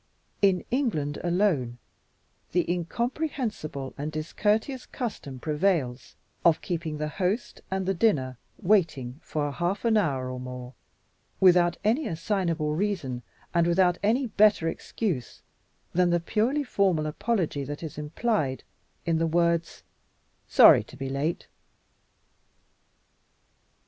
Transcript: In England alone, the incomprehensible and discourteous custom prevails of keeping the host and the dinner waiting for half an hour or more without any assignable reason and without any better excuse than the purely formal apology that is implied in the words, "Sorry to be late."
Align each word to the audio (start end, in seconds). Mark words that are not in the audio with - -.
In 0.41 0.65
England 0.71 1.19
alone, 1.23 1.77
the 2.53 2.67
incomprehensible 2.67 3.93
and 3.99 4.11
discourteous 4.11 4.87
custom 4.87 5.37
prevails 5.37 6.15
of 6.43 6.59
keeping 6.59 6.97
the 6.97 7.07
host 7.07 7.61
and 7.69 7.85
the 7.85 7.93
dinner 7.93 8.39
waiting 8.57 9.19
for 9.21 9.51
half 9.51 9.85
an 9.85 9.97
hour 9.97 10.31
or 10.31 10.39
more 10.39 10.73
without 11.39 11.77
any 11.83 12.07
assignable 12.07 12.73
reason 12.75 13.21
and 13.53 13.67
without 13.67 13.99
any 14.01 14.25
better 14.25 14.67
excuse 14.67 15.43
than 15.93 16.09
the 16.09 16.19
purely 16.19 16.63
formal 16.63 17.05
apology 17.05 17.63
that 17.63 17.83
is 17.83 17.99
implied 17.99 18.63
in 19.05 19.19
the 19.19 19.27
words, 19.27 19.83
"Sorry 20.47 20.83
to 20.83 20.97
be 20.97 21.09
late." 21.09 21.45